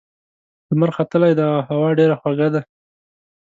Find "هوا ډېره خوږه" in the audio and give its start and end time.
1.69-2.47